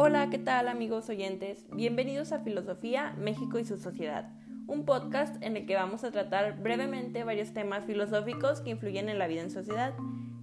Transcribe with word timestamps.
Hola, 0.00 0.30
¿qué 0.30 0.38
tal 0.38 0.68
amigos 0.68 1.08
oyentes? 1.08 1.66
Bienvenidos 1.72 2.30
a 2.30 2.38
Filosofía, 2.38 3.16
México 3.18 3.58
y 3.58 3.64
su 3.64 3.76
sociedad, 3.76 4.30
un 4.68 4.84
podcast 4.84 5.42
en 5.42 5.56
el 5.56 5.66
que 5.66 5.74
vamos 5.74 6.04
a 6.04 6.12
tratar 6.12 6.62
brevemente 6.62 7.24
varios 7.24 7.52
temas 7.52 7.84
filosóficos 7.84 8.60
que 8.60 8.70
influyen 8.70 9.08
en 9.08 9.18
la 9.18 9.26
vida 9.26 9.42
en 9.42 9.50
sociedad, 9.50 9.94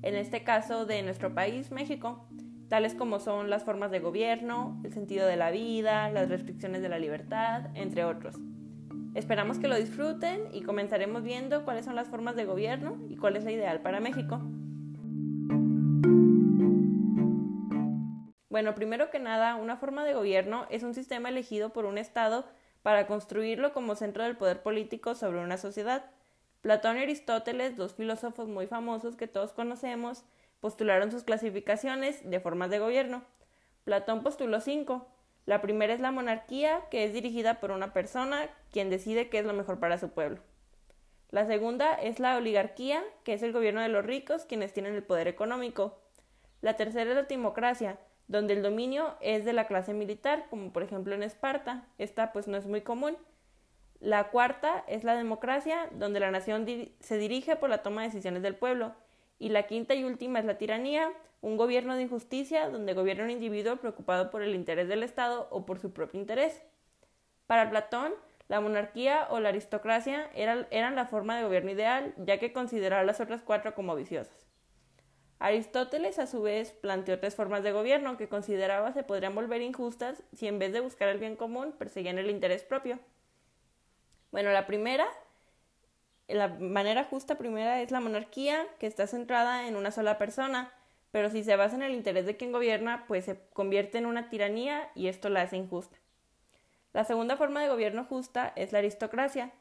en 0.02 0.16
este 0.16 0.44
caso 0.44 0.86
de 0.86 1.02
nuestro 1.04 1.34
país, 1.34 1.72
México, 1.72 2.28
tales 2.68 2.96
como 2.96 3.22
son 3.22 3.50
las 3.50 3.64
formas 3.64 3.92
de 3.92 4.02
gobierno, 4.02 4.82
el 4.84 4.92
sentido 4.92 5.26
de 5.26 5.38
la 5.38 5.52
vida, 5.52 6.10
las 6.10 6.28
restricciones 6.28 6.82
de 6.82 6.90
la 6.90 7.00
libertad, 7.00 7.70
entre 7.76 8.04
otros. 8.04 8.36
Esperamos 9.14 9.58
que 9.58 9.70
lo 9.70 9.78
disfruten 9.78 10.50
y 10.52 10.64
comenzaremos 10.64 11.24
viendo 11.24 11.64
cuáles 11.64 11.86
son 11.86 11.96
las 11.96 12.10
formas 12.10 12.36
de 12.36 12.44
gobierno 12.44 12.98
y 13.10 13.16
cuál 13.16 13.38
es 13.38 13.46
la 13.46 13.54
ideal 13.54 13.82
para 13.82 14.02
México. 14.02 14.42
Bueno, 18.56 18.74
primero 18.74 19.10
que 19.10 19.20
nada, 19.20 19.56
una 19.56 19.76
forma 19.76 20.06
de 20.06 20.14
gobierno 20.14 20.66
es 20.70 20.84
un 20.84 20.94
sistema 20.94 21.28
elegido 21.28 21.74
por 21.74 21.84
un 21.84 21.98
Estado 21.98 22.46
para 22.84 23.06
construirlo 23.06 23.74
como 23.74 23.96
centro 23.96 24.24
del 24.24 24.38
poder 24.38 24.64
político 24.64 25.14
sobre 25.14 25.40
una 25.40 25.58
sociedad. 25.58 26.06
Platón 26.62 26.98
y 26.98 27.02
Aristóteles, 27.02 27.76
dos 27.76 27.96
filósofos 27.96 28.48
muy 28.48 28.66
famosos 28.66 29.18
que 29.18 29.28
todos 29.28 29.52
conocemos, 29.52 30.24
postularon 30.62 31.12
sus 31.12 31.26
clasificaciones 31.26 32.30
de 32.30 32.40
formas 32.40 32.70
de 32.70 32.80
gobierno. 32.80 33.26
Platón 33.84 34.24
postuló 34.24 34.62
cinco. 34.62 35.06
La 35.46 35.60
primera 35.60 35.94
es 35.94 36.00
la 36.00 36.12
monarquía, 36.12 36.80
que 36.90 37.04
es 37.04 37.12
dirigida 37.12 37.60
por 37.60 37.72
una 37.72 37.92
persona, 37.92 38.50
quien 38.72 38.90
decide 38.90 39.28
qué 39.28 39.40
es 39.40 39.46
lo 39.46 39.52
mejor 39.52 39.82
para 39.82 39.98
su 39.98 40.12
pueblo. 40.12 40.40
La 41.30 41.46
segunda 41.46 41.94
es 41.96 42.22
la 42.22 42.38
oligarquía, 42.38 43.04
que 43.26 43.34
es 43.34 43.44
el 43.44 43.52
gobierno 43.52 43.82
de 43.82 43.90
los 43.90 44.06
ricos, 44.06 44.46
quienes 44.46 44.72
tienen 44.72 44.96
el 44.96 45.04
poder 45.04 45.28
económico. 45.28 46.00
La 46.62 46.78
tercera 46.78 47.10
es 47.12 47.18
la 47.18 47.28
timocracia, 47.28 48.00
donde 48.28 48.54
el 48.54 48.64
dominio 48.64 49.16
es 49.22 49.46
de 49.46 49.54
la 49.54 49.68
clase 49.68 49.94
militar, 49.94 50.46
como 50.50 50.72
por 50.72 50.84
ejemplo 50.84 51.14
en 51.14 51.24
Esparta. 51.24 51.88
Esta 51.98 52.34
pues 52.34 52.48
no 52.48 52.58
es 52.58 52.66
muy 52.66 52.82
común. 52.82 53.18
La 54.00 54.30
cuarta 54.30 54.84
es 54.88 55.04
la 55.04 55.16
democracia, 55.16 55.90
donde 55.94 56.20
la 56.20 56.32
nación 56.32 56.66
se 57.00 57.18
dirige 57.18 57.56
por 57.56 57.70
la 57.70 57.84
toma 57.84 58.02
de 58.02 58.10
decisiones 58.10 58.44
del 58.44 58.56
pueblo. 58.56 58.94
Y 59.40 59.50
la 59.50 59.64
quinta 59.64 59.96
y 59.96 60.04
última 60.04 60.40
es 60.40 60.46
la 60.46 60.58
tiranía, 60.58 61.12
un 61.42 61.58
gobierno 61.58 61.96
de 61.96 62.04
injusticia 62.04 62.70
donde 62.70 62.94
gobierna 62.94 63.26
un 63.26 63.32
individuo 63.32 63.78
preocupado 63.78 64.32
por 64.32 64.42
el 64.42 64.56
interés 64.56 64.88
del 64.88 65.04
Estado 65.04 65.48
o 65.52 65.66
por 65.66 65.80
su 65.80 65.94
propio 65.94 66.20
interés. 66.20 66.64
Para 67.48 67.70
Platón, 67.70 68.14
la 68.48 68.62
monarquía 68.62 69.28
o 69.30 69.40
la 69.40 69.50
aristocracia 69.50 70.30
eran 70.34 70.96
la 70.96 71.06
forma 71.06 71.38
de 71.38 71.44
gobierno 71.44 71.72
ideal, 71.72 72.14
ya 72.18 72.40
que 72.40 72.54
consideraba 72.54 73.04
las 73.04 73.20
otras 73.20 73.42
cuatro 73.42 73.76
como 73.76 73.96
viciosas. 73.96 74.45
Aristóteles, 75.46 76.18
a 76.18 76.26
su 76.26 76.42
vez, 76.42 76.72
planteó 76.72 77.20
tres 77.20 77.36
formas 77.36 77.62
de 77.62 77.72
gobierno 77.72 78.18
que 78.18 78.28
consideraba 78.28 78.94
se 78.94 79.04
podrían 79.04 79.36
volver 79.36 79.62
injustas 79.62 80.24
si 80.34 80.48
en 80.48 80.58
vez 80.58 80.74
de 80.74 80.80
buscar 80.80 81.08
el 81.08 81.20
bien 81.20 81.36
común 81.36 81.72
perseguían 81.72 82.18
el 82.18 82.32
interés 82.32 82.64
propio. 82.64 82.98
Bueno, 84.32 84.50
la 84.50 84.66
primera, 84.66 85.06
la 86.28 86.48
manera 86.48 87.04
justa 87.04 87.38
primera 87.38 87.80
es 87.84 87.92
la 87.92 88.00
monarquía, 88.00 88.66
que 88.80 88.88
está 88.88 89.06
centrada 89.06 89.68
en 89.68 89.76
una 89.76 89.92
sola 89.92 90.18
persona, 90.18 90.74
pero 91.12 91.30
si 91.30 91.44
se 91.44 91.56
basa 91.56 91.76
en 91.76 91.84
el 91.84 91.94
interés 91.94 92.26
de 92.26 92.38
quien 92.38 92.52
gobierna, 92.52 93.06
pues 93.08 93.26
se 93.26 93.40
convierte 93.54 94.00
en 94.00 94.08
una 94.08 94.32
tiranía 94.32 94.90
y 94.96 95.10
esto 95.10 95.30
la 95.30 95.44
hace 95.44 95.58
injusta. 95.58 95.96
La 96.92 97.04
segunda 97.04 97.38
forma 97.38 97.62
de 97.62 97.70
gobierno 97.70 98.04
justa 98.06 98.52
es 98.56 98.72
la 98.72 98.80
aristocracia, 98.80 99.52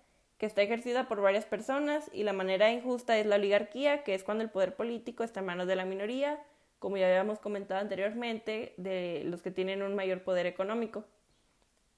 que 0.44 0.48
está 0.48 0.60
ejercida 0.60 1.08
por 1.08 1.22
varias 1.22 1.46
personas, 1.46 2.10
y 2.12 2.22
la 2.22 2.34
manera 2.34 2.70
injusta 2.70 3.16
es 3.16 3.24
la 3.24 3.36
oligarquía, 3.36 4.04
que 4.04 4.14
es 4.14 4.22
cuando 4.22 4.44
el 4.44 4.50
poder 4.50 4.76
político 4.76 5.24
está 5.24 5.40
en 5.40 5.46
manos 5.46 5.66
de 5.66 5.74
la 5.74 5.86
minoría, 5.86 6.38
como 6.80 6.98
ya 6.98 7.06
habíamos 7.06 7.38
comentado 7.38 7.80
anteriormente, 7.80 8.74
de 8.76 9.22
los 9.24 9.40
que 9.40 9.50
tienen 9.50 9.82
un 9.82 9.94
mayor 9.94 10.22
poder 10.22 10.44
económico. 10.44 11.06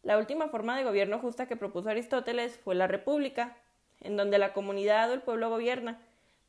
La 0.05 0.17
última 0.17 0.47
forma 0.47 0.79
de 0.79 0.85
gobierno 0.85 1.19
justa 1.19 1.49
que 1.49 1.57
propuso 1.57 1.89
Aristóteles 1.89 2.57
fue 2.57 2.77
la 2.77 2.87
república, 2.87 3.57
en 4.01 4.17
donde 4.17 4.39
la 4.39 4.53
comunidad 4.53 5.11
o 5.11 5.15
el 5.15 5.23
pueblo 5.23 5.51
gobierna, 5.51 5.99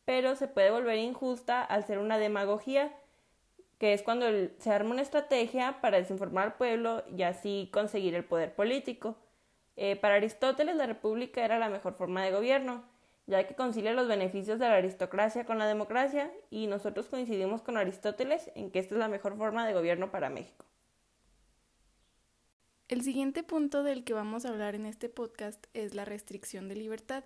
pero 0.05 0.35
se 0.35 0.47
puede 0.47 0.69
volver 0.69 0.99
injusta 0.99 1.63
al 1.63 1.83
ser 1.87 1.97
una 1.97 2.19
demagogía, 2.19 2.93
que 3.79 3.93
es 3.93 4.03
cuando 4.03 4.27
se 4.59 4.69
arma 4.69 4.91
una 4.91 5.01
estrategia 5.01 5.81
para 5.81 5.97
desinformar 5.97 6.43
al 6.43 6.53
pueblo 6.57 7.03
y 7.17 7.23
así 7.23 7.71
conseguir 7.73 8.13
el 8.13 8.23
poder 8.23 8.53
político. 8.53 9.15
Eh, 9.77 9.95
para 9.95 10.15
Aristóteles 10.15 10.75
la 10.75 10.87
república 10.87 11.45
era 11.45 11.59
la 11.59 11.69
mejor 11.69 11.93
forma 11.93 12.23
de 12.23 12.31
gobierno, 12.31 12.83
ya 13.27 13.47
que 13.47 13.55
concilia 13.55 13.93
los 13.93 14.07
beneficios 14.07 14.57
de 14.57 14.67
la 14.67 14.75
aristocracia 14.75 15.45
con 15.45 15.59
la 15.59 15.67
democracia 15.67 16.31
y 16.49 16.65
nosotros 16.65 17.07
coincidimos 17.07 17.61
con 17.61 17.77
Aristóteles 17.77 18.51
en 18.55 18.71
que 18.71 18.79
esta 18.79 18.95
es 18.95 18.99
la 18.99 19.07
mejor 19.07 19.37
forma 19.37 19.67
de 19.67 19.73
gobierno 19.73 20.09
para 20.09 20.29
México. 20.29 20.65
El 22.87 23.03
siguiente 23.03 23.43
punto 23.43 23.83
del 23.83 24.03
que 24.03 24.13
vamos 24.13 24.45
a 24.45 24.49
hablar 24.49 24.73
en 24.73 24.85
este 24.85 25.09
podcast 25.09 25.63
es 25.73 25.93
la 25.93 26.05
restricción 26.05 26.69
de 26.69 26.75
libertad. 26.75 27.23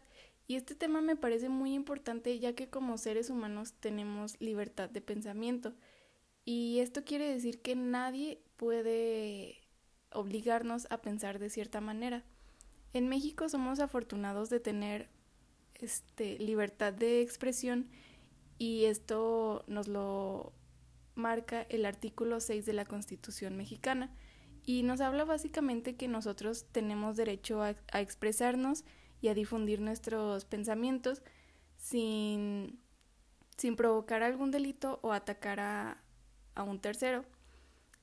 Y 0.48 0.56
este 0.56 0.76
tema 0.76 1.02
me 1.02 1.16
parece 1.16 1.50
muy 1.50 1.74
importante 1.74 2.38
ya 2.40 2.54
que 2.54 2.68
como 2.68 2.98
seres 2.98 3.30
humanos 3.30 3.74
tenemos 3.80 4.42
libertad 4.42 4.90
de 4.90 5.02
pensamiento. 5.02 5.74
Y 6.44 6.80
esto 6.80 7.06
quiere 7.06 7.32
decir 7.32 7.62
que 7.62 7.76
nadie 7.76 8.42
puede 8.58 9.62
obligarnos 10.12 10.88
a 10.90 10.98
pensar 10.98 11.38
de 11.38 11.52
cierta 11.52 11.80
manera. 11.80 12.26
En 12.94 13.08
México 13.08 13.48
somos 13.48 13.80
afortunados 13.80 14.50
de 14.50 14.60
tener 14.60 15.10
este, 15.76 16.38
libertad 16.40 16.94
de 16.94 17.22
expresión 17.22 17.90
y 18.58 18.86
esto 18.86 19.64
nos 19.68 19.88
lo 19.88 20.54
marca 21.16 21.64
el 21.64 21.86
artículo 21.86 22.40
6 22.40 22.66
de 22.66 22.74
la 22.74 22.86
Constitución 22.86 23.56
mexicana 23.58 24.14
y 24.64 24.84
nos 24.84 25.02
habla 25.02 25.26
básicamente 25.26 25.96
que 25.96 26.08
nosotros 26.08 26.66
tenemos 26.72 27.18
derecho 27.18 27.64
a, 27.64 27.76
a 27.92 28.02
expresarnos 28.02 28.84
y 29.22 29.30
a 29.30 29.34
difundir 29.34 29.82
nuestros 29.82 30.46
pensamientos 30.46 31.22
sin, 31.78 32.80
sin 33.58 33.76
provocar 33.76 34.22
algún 34.22 34.52
delito 34.52 35.00
o 35.02 35.14
atacar 35.14 35.60
a, 35.60 36.04
a 36.56 36.64
un 36.64 36.80
tercero. 36.80 37.26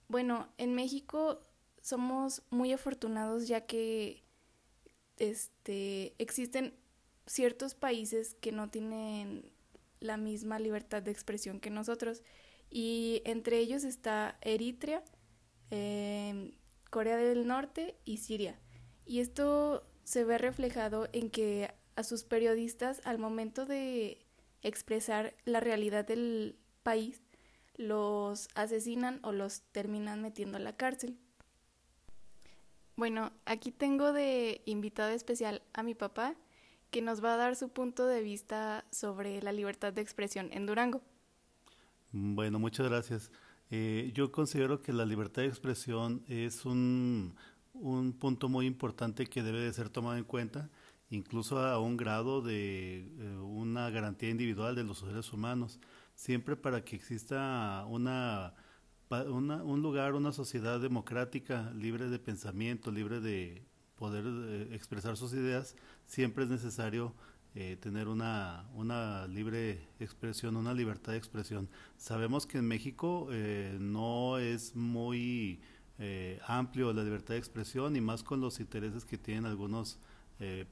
Bueno, 0.09 0.49
en 0.59 0.75
México 0.75 1.41
somos 1.83 2.43
muy 2.51 2.73
afortunados 2.73 3.47
ya 3.47 3.67
que 3.67 4.25
este, 5.19 6.15
existen 6.19 6.75
ciertos 7.27 7.75
países 7.75 8.35
que 8.41 8.53
no 8.53 8.69
tienen 8.69 9.53
la 10.01 10.17
misma 10.17 10.59
libertad 10.59 11.03
de 11.03 11.11
expresión 11.11 11.61
que 11.61 11.71
nosotros 11.71 12.23
y 12.71 13.23
entre 13.25 13.59
ellos 13.59 13.85
está 13.85 14.39
Eritrea, 14.43 15.03
em, 15.71 16.53
Corea 16.91 17.17
del 17.17 17.47
Norte 17.47 17.97
y 18.05 18.19
Siria. 18.19 18.59
Y 19.05 19.21
esto 19.21 19.87
se 20.05 20.25
ve 20.25 20.39
reflejado 20.39 21.09
en 21.13 21.31
que 21.31 21.71
a 21.97 22.03
sus 22.03 22.25
periodistas 22.25 23.01
al 23.05 23.19
momento 23.19 23.67
de 23.67 24.27
expresar 24.63 25.35
la 25.45 25.61
realidad 25.61 26.07
del 26.07 26.59
país 26.83 27.23
los 27.77 28.49
asesinan 28.55 29.21
o 29.23 29.33
los 29.33 29.63
terminan 29.73 30.23
metiendo 30.23 30.59
a 30.59 30.61
la 30.61 30.77
cárcel. 30.77 31.19
Bueno, 32.99 33.31
aquí 33.47 33.71
tengo 33.71 34.13
de 34.13 34.61
invitado 34.65 35.11
especial 35.11 35.63
a 35.73 35.85
mi 35.85 35.95
papá, 35.95 36.35
que 36.91 37.01
nos 37.01 37.23
va 37.25 37.35
a 37.35 37.37
dar 37.37 37.55
su 37.55 37.69
punto 37.69 38.05
de 38.07 38.23
vista 38.23 38.85
sobre 38.91 39.41
la 39.41 39.53
libertad 39.53 39.93
de 39.93 40.01
expresión 40.01 40.49
en 40.51 40.67
Durango. 40.67 41.01
Bueno, 42.11 42.59
muchas 42.59 42.89
gracias. 42.89 43.31
Eh, 43.71 44.11
yo 44.15 44.33
considero 44.33 44.81
que 44.81 44.93
la 44.93 45.07
libertad 45.07 45.43
de 45.43 45.49
expresión 45.49 46.25
es 46.27 46.65
un, 46.65 47.37
un, 47.73 48.15
punto 48.15 48.49
muy 48.49 48.67
importante 48.67 49.27
que 49.27 49.45
debe 49.45 49.61
de 49.61 49.73
ser 49.73 49.91
tomado 49.91 50.17
en 50.17 50.25
cuenta, 50.25 50.69
incluso 51.09 51.61
a 51.61 51.79
un 51.79 51.97
grado 51.97 52.43
de 52.43 53.07
eh, 53.17 53.37
una 53.37 53.91
garantía 53.91 54.31
individual 54.31 54.75
de 54.75 54.83
los 54.83 54.99
seres 54.99 55.33
humanos, 55.33 55.79
siempre 56.17 56.57
para 56.57 56.85
que 56.85 56.97
exista 56.97 57.85
una 57.89 58.55
un 59.11 59.83
lugar, 59.83 60.15
una 60.15 60.33
sociedad 60.33 60.81
democrática, 60.81 61.73
libre 61.75 62.09
de 62.09 62.19
pensamiento, 62.19 62.91
libre 62.91 63.21
de 63.21 63.63
poder 63.97 64.25
eh, 64.27 64.69
expresar 64.73 65.17
sus 65.17 65.33
ideas, 65.33 65.75
siempre 66.07 66.45
es 66.45 66.51
necesario 66.51 67.15
eh, 67.55 67.77
tener 67.81 68.09
una, 68.09 68.69
una 68.75 69.27
libre 69.27 69.89
expresión, 69.99 70.57
una 70.57 70.75
libertad 70.75 71.13
de 71.13 71.19
expresión. 71.19 71.69
Sabemos 71.97 72.47
que 72.47 72.59
en 72.59 72.67
México 72.67 73.29
eh, 73.31 73.77
no 73.81 74.39
es 74.39 74.77
muy 74.77 75.61
amplio 76.47 76.93
la 76.93 77.03
libertad 77.03 77.35
de 77.35 77.39
expresión 77.39 77.97
y 77.97 78.01
más 78.01 78.23
con 78.23 78.41
los 78.41 78.61
intereses 78.61 79.05
que 79.05 79.19
tienen 79.19 79.47
algunos 79.47 79.99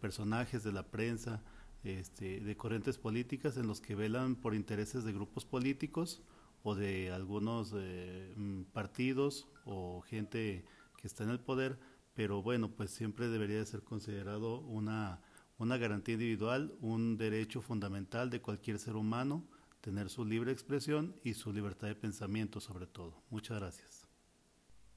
personajes 0.01 0.63
de 0.63 0.71
la 0.71 0.85
prensa, 0.85 1.43
este, 1.83 2.39
de 2.39 2.57
corrientes 2.57 2.97
políticas 2.97 3.57
en 3.57 3.67
los 3.67 3.81
que 3.81 3.97
velan 3.97 4.37
por 4.37 4.55
intereses 4.55 5.03
de 5.03 5.13
grupos 5.13 5.45
políticos 5.45 6.23
o 6.67 6.75
de 6.75 7.13
algunos 7.13 7.73
eh, 7.77 8.35
mm, 8.37 8.63
partidos 8.73 9.47
o 9.67 10.01
gente 10.01 10.65
que 10.97 11.07
está 11.07 11.23
en 11.23 11.31
el 11.31 11.39
poder, 11.39 11.79
pero 12.13 12.43
bueno, 12.43 12.73
pues 12.73 12.91
siempre 12.91 13.29
debería 13.29 13.59
de 13.59 13.67
ser 13.67 13.85
considerado 13.85 14.59
una, 14.63 15.21
una 15.59 15.77
garantía 15.77 16.15
individual, 16.15 16.75
un 16.81 17.19
derecho 17.19 17.63
fundamental 17.63 18.31
de 18.31 18.41
cualquier 18.41 18.81
ser 18.81 18.97
humano 18.97 19.45
tener 19.81 20.11
su 20.11 20.25
libre 20.25 20.51
expresión 20.51 21.15
y 21.23 21.35
su 21.35 21.53
libertad 21.53 21.87
de 21.87 21.95
pensamiento 21.95 22.59
sobre 22.59 22.89
todo. 22.89 23.23
Muchas 23.31 23.61
gracias. 23.61 24.09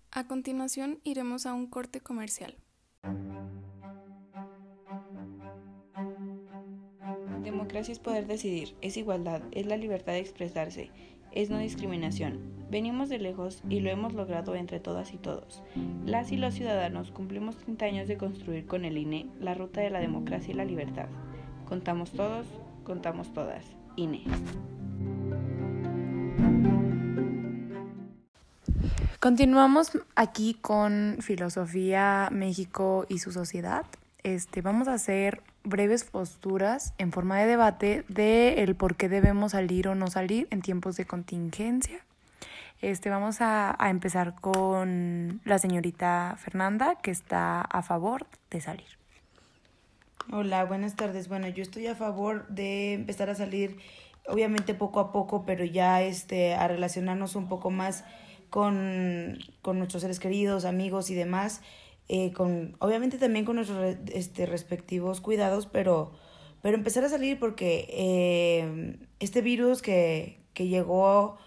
A 0.09 0.25
continuación 0.25 0.99
iremos 1.03 1.45
a 1.45 1.53
un 1.53 1.67
corte 1.67 2.01
comercial. 2.01 2.57
Democracia 7.43 7.91
es 7.91 7.99
poder 7.99 8.25
decidir, 8.25 8.75
es 8.81 8.97
igualdad, 8.97 9.43
es 9.51 9.67
la 9.67 9.77
libertad 9.77 10.13
de 10.13 10.19
expresarse, 10.19 10.91
es 11.31 11.49
no 11.49 11.59
discriminación. 11.59 12.39
Venimos 12.69 13.09
de 13.09 13.17
lejos 13.17 13.63
y 13.67 13.79
lo 13.79 13.89
hemos 13.89 14.13
logrado 14.13 14.55
entre 14.55 14.79
todas 14.79 15.13
y 15.13 15.17
todos. 15.17 15.63
Las 16.05 16.31
y 16.31 16.37
los 16.37 16.53
ciudadanos 16.53 17.11
cumplimos 17.11 17.57
30 17.57 17.85
años 17.85 18.07
de 18.07 18.17
construir 18.17 18.67
con 18.67 18.85
el 18.85 18.97
INE 18.97 19.27
la 19.39 19.55
ruta 19.55 19.81
de 19.81 19.89
la 19.89 19.99
democracia 19.99 20.53
y 20.53 20.57
la 20.57 20.65
libertad. 20.65 21.07
Contamos 21.67 22.11
todos, 22.11 22.45
contamos 22.83 23.33
todas. 23.33 23.65
INE. 23.95 24.23
Continuamos 29.19 29.91
aquí 30.15 30.53
con 30.53 31.17
Filosofía 31.19 32.29
México 32.31 33.05
y 33.09 33.19
su 33.19 33.31
sociedad. 33.31 33.85
Este, 34.23 34.61
vamos 34.61 34.87
a 34.87 34.93
hacer 34.93 35.41
breves 35.63 36.03
posturas 36.03 36.93
en 36.97 37.11
forma 37.11 37.39
de 37.39 37.45
debate 37.45 38.03
de 38.09 38.63
el 38.63 38.75
por 38.75 38.95
qué 38.95 39.07
debemos 39.07 39.53
salir 39.53 39.87
o 39.87 39.95
no 39.95 40.07
salir 40.07 40.47
en 40.51 40.61
tiempos 40.61 40.97
de 40.97 41.05
contingencia. 41.05 42.05
Este, 42.81 43.09
vamos 43.09 43.41
a, 43.41 43.75
a 43.81 43.89
empezar 43.89 44.35
con 44.39 45.41
la 45.45 45.59
señorita 45.59 46.35
Fernanda, 46.37 46.95
que 46.95 47.11
está 47.11 47.61
a 47.61 47.81
favor 47.81 48.27
de 48.49 48.61
salir. 48.61 48.99
Hola, 50.31 50.63
buenas 50.63 50.95
tardes. 50.95 51.27
Bueno, 51.27 51.47
yo 51.47 51.63
estoy 51.63 51.87
a 51.87 51.95
favor 51.95 52.47
de 52.49 52.93
empezar 52.93 53.29
a 53.29 53.35
salir, 53.35 53.79
obviamente 54.27 54.75
poco 54.75 54.99
a 54.99 55.11
poco, 55.11 55.43
pero 55.43 55.65
ya 55.65 56.03
este, 56.03 56.53
a 56.53 56.67
relacionarnos 56.67 57.35
un 57.35 57.47
poco 57.47 57.71
más 57.71 58.03
con, 58.49 59.39
con 59.61 59.77
nuestros 59.77 60.01
seres 60.01 60.19
queridos, 60.19 60.65
amigos 60.65 61.09
y 61.09 61.15
demás, 61.15 61.61
eh, 62.11 62.33
con, 62.33 62.75
obviamente 62.79 63.19
también 63.19 63.45
con 63.45 63.57
nuestros 63.57 63.95
este, 64.11 64.47
respectivos 64.47 65.21
cuidados, 65.21 65.67
pero, 65.67 66.11
pero 66.63 66.75
empezar 66.75 67.03
a 67.05 67.09
salir 67.09 67.37
porque 67.37 67.87
eh, 67.91 68.97
este 69.19 69.41
virus 69.41 69.83
que, 69.83 70.39
que 70.55 70.67
llegó, 70.67 71.37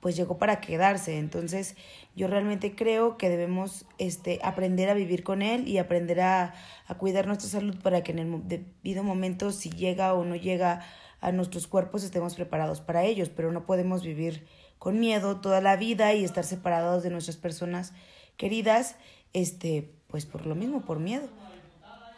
pues 0.00 0.16
llegó 0.16 0.36
para 0.36 0.60
quedarse. 0.60 1.18
Entonces 1.18 1.76
yo 2.16 2.26
realmente 2.26 2.74
creo 2.74 3.16
que 3.16 3.28
debemos 3.28 3.86
este, 3.98 4.40
aprender 4.42 4.90
a 4.90 4.94
vivir 4.94 5.22
con 5.22 5.40
él 5.40 5.68
y 5.68 5.78
aprender 5.78 6.20
a, 6.20 6.52
a 6.88 6.94
cuidar 6.96 7.28
nuestra 7.28 7.48
salud 7.48 7.76
para 7.80 8.02
que 8.02 8.10
en 8.10 8.18
el 8.18 8.48
debido 8.48 9.04
momento, 9.04 9.52
si 9.52 9.70
llega 9.70 10.14
o 10.14 10.24
no 10.24 10.34
llega 10.34 10.82
a 11.20 11.30
nuestros 11.30 11.68
cuerpos, 11.68 12.02
estemos 12.02 12.34
preparados 12.34 12.80
para 12.80 13.04
ellos, 13.04 13.28
pero 13.28 13.52
no 13.52 13.66
podemos 13.66 14.02
vivir 14.02 14.48
con 14.80 14.98
miedo 14.98 15.40
toda 15.40 15.60
la 15.60 15.76
vida 15.76 16.12
y 16.14 16.24
estar 16.24 16.42
separados 16.42 17.04
de 17.04 17.10
nuestras 17.10 17.36
personas 17.36 17.92
queridas, 18.36 18.96
este, 19.32 19.92
pues 20.08 20.24
por 20.24 20.46
lo 20.46 20.54
mismo, 20.54 20.80
por 20.80 20.98
miedo. 20.98 21.28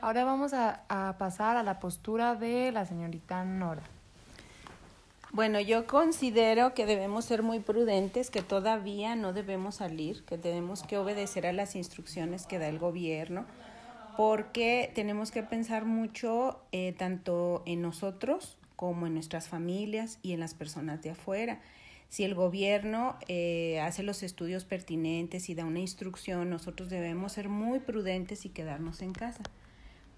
Ahora 0.01 0.25
vamos 0.25 0.53
a, 0.55 0.83
a 0.89 1.19
pasar 1.19 1.57
a 1.57 1.63
la 1.63 1.81
postura 1.81 2.37
de 2.37 2.71
la 2.73 2.87
señorita 2.87 3.45
Nora. 3.45 3.83
Bueno, 5.33 5.61
yo 5.61 5.87
considero 5.87 6.73
que 6.73 6.87
debemos 6.87 7.25
ser 7.25 7.43
muy 7.43 7.61
prudentes, 7.61 8.31
que 8.31 8.43
todavía 8.43 9.17
no 9.17 9.33
debemos 9.33 9.77
salir, 9.77 10.25
que 10.25 10.39
tenemos 10.39 10.83
que 10.85 10.99
obedecer 10.99 11.47
a 11.47 11.53
las 11.53 11.77
instrucciones 11.77 12.47
que 12.47 12.59
da 12.59 12.69
el 12.69 12.79
gobierno, 12.79 13.45
porque 14.17 14.91
tenemos 14.95 15.31
que 15.31 15.43
pensar 15.43 15.85
mucho 15.85 16.61
eh, 16.73 16.95
tanto 16.97 17.63
en 17.67 17.83
nosotros 17.83 18.57
como 18.77 19.07
en 19.07 19.15
nuestras 19.15 19.49
familias 19.49 20.19
y 20.23 20.33
en 20.33 20.41
las 20.41 20.55
personas 20.55 21.03
de 21.03 21.11
afuera 21.11 21.61
si 22.11 22.25
el 22.25 22.35
gobierno 22.35 23.17
eh, 23.29 23.81
hace 23.81 24.03
los 24.03 24.25
estudios 24.25 24.65
pertinentes 24.65 25.49
y 25.49 25.55
da 25.55 25.65
una 25.65 25.79
instrucción, 25.79 26.51
nosotros 26.51 26.91
debemos 26.91 27.33
ser 27.33 27.49
muy 27.49 27.79
prudentes 27.79 28.45
y 28.45 28.49
quedarnos 28.49 29.01
en 29.01 29.13
casa. 29.13 29.45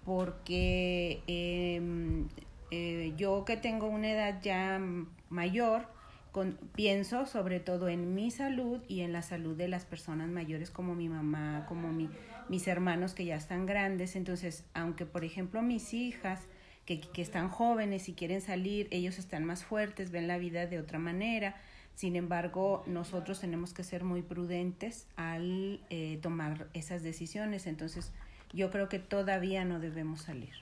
Porque 0.03 1.21
eh, 1.27 2.25
eh, 2.71 3.13
yo 3.15 3.45
que 3.45 3.57
tengo 3.57 3.85
una 3.85 4.11
edad 4.11 4.41
ya 4.41 4.81
mayor, 5.29 5.85
con, 6.31 6.57
pienso 6.73 7.27
sobre 7.27 7.59
todo 7.59 7.87
en 7.89 8.15
mi 8.15 8.31
salud 8.31 8.81
y 8.87 9.01
en 9.01 9.13
la 9.13 9.21
salud 9.21 9.55
de 9.55 9.67
las 9.67 9.85
personas 9.85 10.29
mayores 10.29 10.71
como 10.71 10.95
mi 10.95 11.09
mamá, 11.09 11.67
como 11.69 11.93
mi, 11.93 12.09
mis 12.49 12.67
hermanos 12.67 13.13
que 13.13 13.25
ya 13.25 13.35
están 13.35 13.67
grandes. 13.67 14.15
Entonces, 14.15 14.65
aunque 14.73 15.05
por 15.05 15.23
ejemplo 15.23 15.61
mis 15.61 15.93
hijas 15.93 16.41
que, 16.87 16.99
que 16.99 17.21
están 17.21 17.49
jóvenes 17.49 18.09
y 18.09 18.13
quieren 18.13 18.41
salir, 18.41 18.87
ellos 18.89 19.19
están 19.19 19.45
más 19.45 19.63
fuertes, 19.63 20.09
ven 20.09 20.27
la 20.27 20.39
vida 20.39 20.65
de 20.65 20.79
otra 20.79 20.97
manera 20.97 21.55
sin 21.95 22.15
embargo, 22.15 22.83
nosotros 22.87 23.39
tenemos 23.39 23.73
que 23.73 23.83
ser 23.83 24.03
muy 24.03 24.21
prudentes 24.21 25.07
al 25.15 25.79
eh, 25.89 26.19
tomar 26.21 26.67
esas 26.73 27.03
decisiones. 27.03 27.67
Entonces, 27.67 28.11
yo 28.51 28.71
creo 28.71 28.89
que 28.89 28.99
todavía 28.99 29.63
no 29.65 29.79
debemos 29.79 30.21
salir. 30.21 30.53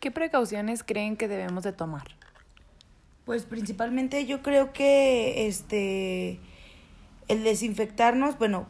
¿Qué 0.00 0.10
precauciones 0.10 0.84
creen 0.84 1.16
que 1.16 1.28
debemos 1.28 1.64
de 1.64 1.72
tomar? 1.72 2.06
Pues 3.24 3.44
principalmente 3.44 4.24
yo 4.26 4.42
creo 4.42 4.72
que 4.72 5.48
este 5.48 6.40
el 7.26 7.44
desinfectarnos, 7.44 8.38
bueno, 8.38 8.66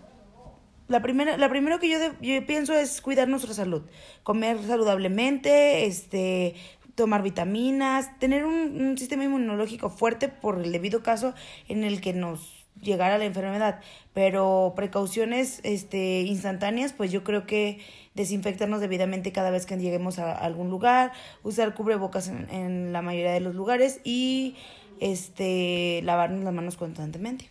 la 0.88 1.02
primera, 1.02 1.36
la 1.36 1.48
primero 1.48 1.78
que 1.78 1.88
yo, 1.88 1.98
yo 2.20 2.46
pienso 2.46 2.74
es 2.74 3.00
cuidar 3.00 3.28
nuestra 3.28 3.54
salud, 3.54 3.82
comer 4.22 4.58
saludablemente, 4.66 5.86
este, 5.86 6.56
tomar 6.98 7.22
vitaminas, 7.22 8.18
tener 8.18 8.44
un, 8.44 8.98
sistema 8.98 9.22
inmunológico 9.22 9.88
fuerte 9.88 10.26
por 10.28 10.60
el 10.60 10.72
debido 10.72 11.00
caso 11.00 11.32
en 11.68 11.84
el 11.84 12.00
que 12.00 12.12
nos 12.12 12.66
llegara 12.82 13.18
la 13.18 13.24
enfermedad, 13.24 13.80
pero 14.12 14.72
precauciones 14.74 15.60
este, 15.62 16.22
instantáneas, 16.22 16.92
pues 16.92 17.12
yo 17.12 17.22
creo 17.22 17.46
que 17.46 17.78
desinfectarnos 18.14 18.80
debidamente 18.80 19.30
cada 19.30 19.50
vez 19.50 19.64
que 19.64 19.76
lleguemos 19.76 20.18
a 20.18 20.32
algún 20.32 20.70
lugar, 20.70 21.12
usar 21.44 21.72
cubrebocas 21.74 22.26
en, 22.26 22.50
en 22.50 22.92
la 22.92 23.00
mayoría 23.00 23.32
de 23.32 23.40
los 23.40 23.54
lugares 23.54 24.00
y 24.02 24.56
este, 24.98 26.00
lavarnos 26.02 26.42
las 26.42 26.52
manos 26.52 26.76
constantemente. 26.76 27.48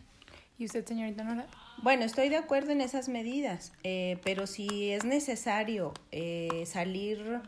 ¿Y 0.59 0.65
usted, 0.65 0.85
señorita 0.85 1.23
Nora? 1.23 1.47
Bueno, 1.83 2.03
estoy 2.03 2.29
de 2.29 2.37
acuerdo 2.37 2.71
en 2.71 2.81
esas 2.81 3.07
medidas, 3.07 3.71
eh, 3.83 4.17
pero 4.23 4.47
si 4.47 4.89
es 4.89 5.05
necesario 5.05 5.93
eh, 6.11 6.63
salir 6.65 7.39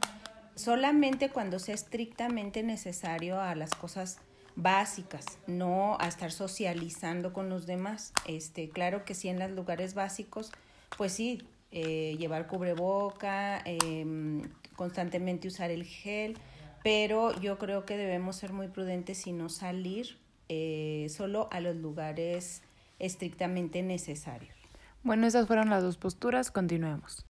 solamente 0.59 1.29
cuando 1.29 1.57
sea 1.57 1.73
estrictamente 1.73 2.63
necesario 2.63 3.39
a 3.39 3.55
las 3.55 3.73
cosas 3.73 4.19
básicas, 4.57 5.25
no 5.47 5.97
a 6.01 6.07
estar 6.07 6.33
socializando 6.33 7.31
con 7.31 7.49
los 7.49 7.65
demás. 7.65 8.11
Este, 8.27 8.69
claro 8.69 9.05
que 9.05 9.15
sí 9.15 9.29
en 9.29 9.39
los 9.39 9.51
lugares 9.51 9.93
básicos, 9.93 10.51
pues 10.97 11.13
sí, 11.13 11.47
eh, 11.71 12.17
llevar 12.19 12.47
cubreboca, 12.47 13.61
eh, 13.63 14.05
constantemente 14.75 15.47
usar 15.47 15.71
el 15.71 15.85
gel, 15.85 16.37
pero 16.83 17.39
yo 17.39 17.57
creo 17.57 17.85
que 17.85 17.95
debemos 17.95 18.35
ser 18.35 18.51
muy 18.51 18.67
prudentes 18.67 19.27
y 19.27 19.31
no 19.31 19.47
salir 19.47 20.17
eh, 20.49 21.07
solo 21.09 21.47
a 21.51 21.61
los 21.61 21.77
lugares 21.77 22.63
estrictamente 22.99 23.81
necesarios. 23.81 24.57
Bueno, 25.03 25.25
esas 25.25 25.47
fueron 25.47 25.69
las 25.69 25.83
dos 25.83 25.95
posturas, 25.95 26.51
continuemos. 26.51 27.28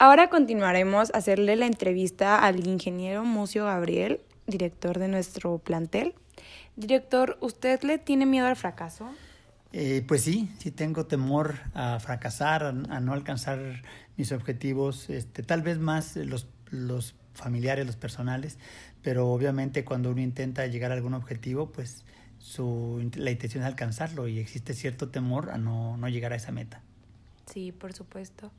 Ahora 0.00 0.30
continuaremos 0.30 1.12
a 1.12 1.18
hacerle 1.18 1.56
la 1.56 1.66
entrevista 1.66 2.38
al 2.38 2.64
ingeniero 2.68 3.24
Mucio 3.24 3.64
Gabriel, 3.64 4.20
director 4.46 5.00
de 5.00 5.08
nuestro 5.08 5.58
plantel. 5.58 6.14
Director, 6.76 7.36
¿usted 7.40 7.82
le 7.82 7.98
tiene 7.98 8.24
miedo 8.24 8.46
al 8.46 8.54
fracaso? 8.54 9.10
Eh, 9.72 10.04
pues 10.06 10.22
sí, 10.22 10.52
sí 10.58 10.70
tengo 10.70 11.06
temor 11.06 11.56
a 11.74 11.98
fracasar, 11.98 12.62
a, 12.62 12.68
a 12.68 13.00
no 13.00 13.12
alcanzar 13.12 13.82
mis 14.16 14.30
objetivos, 14.30 15.10
este, 15.10 15.42
tal 15.42 15.62
vez 15.62 15.80
más 15.80 16.14
los, 16.14 16.46
los 16.70 17.16
familiares, 17.34 17.84
los 17.84 17.96
personales, 17.96 18.60
pero 19.02 19.28
obviamente 19.28 19.84
cuando 19.84 20.12
uno 20.12 20.20
intenta 20.20 20.64
llegar 20.68 20.92
a 20.92 20.94
algún 20.94 21.14
objetivo, 21.14 21.72
pues 21.72 22.04
su, 22.38 23.10
la 23.16 23.32
intención 23.32 23.64
es 23.64 23.68
alcanzarlo 23.68 24.28
y 24.28 24.38
existe 24.38 24.74
cierto 24.74 25.08
temor 25.08 25.50
a 25.50 25.58
no, 25.58 25.96
no 25.96 26.08
llegar 26.08 26.32
a 26.32 26.36
esa 26.36 26.52
meta. 26.52 26.82
Sí, 27.46 27.72
por 27.72 27.92
supuesto. 27.94 28.52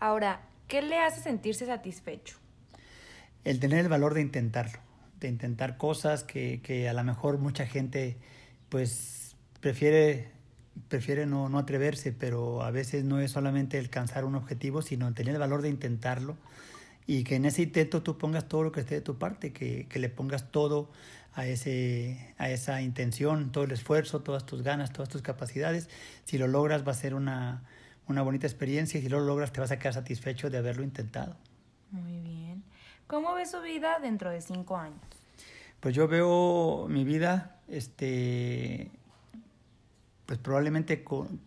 Ahora, 0.00 0.40
¿Qué 0.68 0.82
le 0.82 0.98
hace 0.98 1.22
sentirse 1.22 1.64
satisfecho? 1.64 2.36
El 3.44 3.58
tener 3.58 3.80
el 3.80 3.88
valor 3.88 4.12
de 4.12 4.20
intentarlo, 4.20 4.78
de 5.18 5.28
intentar 5.28 5.78
cosas 5.78 6.24
que, 6.24 6.60
que 6.62 6.88
a 6.90 6.92
lo 6.92 7.02
mejor 7.04 7.38
mucha 7.38 7.66
gente 7.66 8.18
pues 8.68 9.34
prefiere, 9.60 10.30
prefiere 10.88 11.24
no, 11.24 11.48
no 11.48 11.58
atreverse, 11.58 12.12
pero 12.12 12.62
a 12.62 12.70
veces 12.70 13.04
no 13.04 13.18
es 13.18 13.32
solamente 13.32 13.78
alcanzar 13.78 14.26
un 14.26 14.34
objetivo, 14.34 14.82
sino 14.82 15.12
tener 15.14 15.34
el 15.34 15.40
valor 15.40 15.62
de 15.62 15.70
intentarlo 15.70 16.36
y 17.06 17.24
que 17.24 17.36
en 17.36 17.46
ese 17.46 17.62
intento 17.62 18.02
tú 18.02 18.18
pongas 18.18 18.46
todo 18.46 18.62
lo 18.62 18.70
que 18.70 18.80
esté 18.80 18.96
de 18.96 19.00
tu 19.00 19.16
parte, 19.16 19.54
que, 19.54 19.86
que 19.88 19.98
le 19.98 20.10
pongas 20.10 20.50
todo 20.50 20.90
a, 21.32 21.46
ese, 21.46 22.34
a 22.36 22.50
esa 22.50 22.82
intención, 22.82 23.52
todo 23.52 23.64
el 23.64 23.70
esfuerzo, 23.70 24.20
todas 24.20 24.44
tus 24.44 24.62
ganas, 24.62 24.92
todas 24.92 25.08
tus 25.08 25.22
capacidades. 25.22 25.88
Si 26.26 26.36
lo 26.36 26.46
logras 26.46 26.86
va 26.86 26.92
a 26.92 26.94
ser 26.94 27.14
una, 27.14 27.62
una 28.08 28.22
bonita 28.22 28.46
experiencia 28.46 28.98
y 28.98 29.02
si 29.02 29.08
lo 29.08 29.20
logras 29.20 29.52
te 29.52 29.60
vas 29.60 29.70
a 29.70 29.78
quedar 29.78 29.94
satisfecho 29.94 30.50
de 30.50 30.58
haberlo 30.58 30.82
intentado. 30.82 31.36
Muy 31.90 32.20
bien. 32.20 32.62
¿Cómo 33.06 33.34
ve 33.34 33.46
su 33.46 33.60
vida 33.60 33.98
dentro 34.00 34.30
de 34.30 34.40
cinco 34.40 34.76
años? 34.76 35.00
Pues 35.80 35.94
yo 35.94 36.08
veo 36.08 36.86
mi 36.88 37.04
vida 37.04 37.60
este, 37.68 38.90
pues 40.26 40.38
probablemente 40.38 41.04
con, 41.04 41.40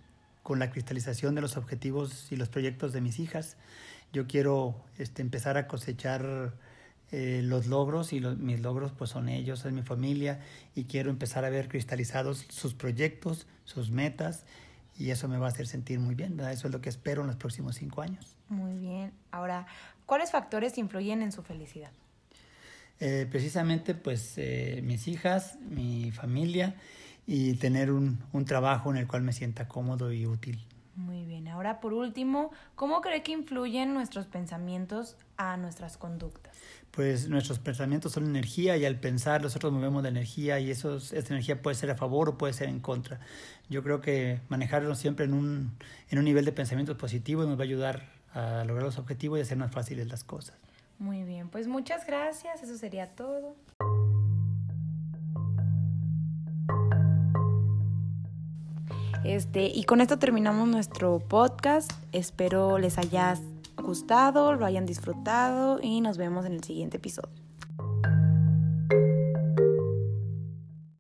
con 0.43 0.59
la 0.59 0.71
cristalización 0.71 1.35
de 1.35 1.41
los 1.41 1.57
objetivos 1.57 2.31
y 2.31 2.35
los 2.35 2.49
proyectos 2.49 2.93
de 2.93 3.01
mis 3.01 3.19
hijas, 3.19 3.57
yo 4.13 4.27
quiero 4.27 4.75
este, 4.97 5.21
empezar 5.21 5.57
a 5.57 5.67
cosechar 5.67 6.53
eh, 7.11 7.41
los 7.43 7.67
logros 7.67 8.13
y 8.13 8.19
los, 8.19 8.37
mis 8.37 8.61
logros 8.61 8.91
pues 8.91 9.09
son 9.09 9.29
ellos, 9.29 9.65
es 9.65 9.73
mi 9.73 9.83
familia 9.83 10.39
y 10.75 10.85
quiero 10.85 11.09
empezar 11.09 11.45
a 11.45 11.49
ver 11.49 11.67
cristalizados 11.67 12.45
sus 12.49 12.73
proyectos, 12.73 13.47
sus 13.65 13.91
metas 13.91 14.45
y 14.97 15.11
eso 15.11 15.27
me 15.27 15.37
va 15.37 15.47
a 15.47 15.49
hacer 15.49 15.67
sentir 15.67 15.99
muy 15.99 16.15
bien, 16.15 16.37
¿verdad? 16.37 16.53
Eso 16.53 16.67
es 16.67 16.73
lo 16.73 16.81
que 16.81 16.89
espero 16.89 17.21
en 17.21 17.27
los 17.27 17.35
próximos 17.35 17.75
cinco 17.75 18.01
años. 18.01 18.35
Muy 18.49 18.77
bien. 18.77 19.11
Ahora, 19.31 19.65
¿cuáles 20.05 20.31
factores 20.31 20.77
influyen 20.77 21.21
en 21.21 21.31
su 21.31 21.41
felicidad? 21.43 21.91
Eh, 22.99 23.27
precisamente 23.29 23.95
pues 23.95 24.33
eh, 24.37 24.81
mis 24.83 25.07
hijas, 25.07 25.57
mi 25.61 26.11
familia 26.11 26.75
y 27.25 27.55
tener 27.55 27.91
un, 27.91 28.19
un 28.31 28.45
trabajo 28.45 28.91
en 28.91 28.97
el 28.97 29.07
cual 29.07 29.23
me 29.23 29.33
sienta 29.33 29.67
cómodo 29.67 30.11
y 30.11 30.27
útil. 30.27 30.59
Ahora, 31.61 31.79
por 31.79 31.93
último, 31.93 32.49
¿cómo 32.73 33.01
cree 33.01 33.21
que 33.21 33.33
influyen 33.33 33.93
nuestros 33.93 34.25
pensamientos 34.25 35.15
a 35.37 35.57
nuestras 35.57 35.95
conductas? 35.95 36.57
Pues 36.89 37.29
nuestros 37.29 37.59
pensamientos 37.59 38.13
son 38.13 38.25
energía 38.25 38.77
y 38.77 38.85
al 38.85 38.99
pensar 38.99 39.43
nosotros 39.43 39.71
movemos 39.71 40.01
la 40.01 40.09
energía 40.09 40.59
y 40.59 40.71
eso, 40.71 40.95
esa 40.95 41.17
energía 41.19 41.61
puede 41.61 41.75
ser 41.75 41.91
a 41.91 41.95
favor 41.95 42.29
o 42.29 42.37
puede 42.39 42.53
ser 42.53 42.67
en 42.67 42.79
contra. 42.79 43.19
Yo 43.69 43.83
creo 43.83 44.01
que 44.01 44.39
manejarlo 44.49 44.95
siempre 44.95 45.25
en 45.25 45.35
un, 45.35 45.77
en 46.09 46.17
un 46.17 46.25
nivel 46.25 46.45
de 46.45 46.51
pensamiento 46.51 46.97
positivo 46.97 47.43
nos 47.43 47.59
va 47.59 47.61
a 47.61 47.65
ayudar 47.65 48.09
a 48.33 48.63
lograr 48.65 48.83
los 48.83 48.97
objetivos 48.97 49.37
y 49.37 49.43
hacer 49.43 49.59
más 49.59 49.71
fáciles 49.71 50.07
las 50.07 50.23
cosas. 50.23 50.55
Muy 50.97 51.21
bien, 51.21 51.47
pues 51.49 51.67
muchas 51.67 52.07
gracias, 52.07 52.63
eso 52.63 52.75
sería 52.75 53.11
todo. 53.13 53.55
Este, 59.23 59.67
y 59.67 59.83
con 59.83 60.01
esto 60.01 60.17
terminamos 60.17 60.67
nuestro 60.67 61.19
podcast. 61.19 61.91
Espero 62.11 62.77
les 62.77 62.97
haya 62.97 63.37
gustado, 63.77 64.53
lo 64.53 64.65
hayan 64.65 64.85
disfrutado 64.85 65.79
y 65.81 66.01
nos 66.01 66.17
vemos 66.17 66.45
en 66.45 66.53
el 66.53 66.63
siguiente 66.63 66.97
episodio. 66.97 67.40